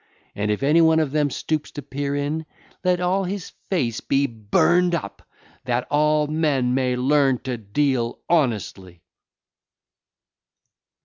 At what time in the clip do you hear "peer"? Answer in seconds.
1.83-2.15